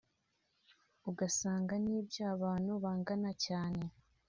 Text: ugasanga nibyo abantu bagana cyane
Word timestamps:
ugasanga 1.09 1.73
nibyo 1.83 2.21
abantu 2.33 2.71
bagana 2.83 3.31
cyane 3.45 3.83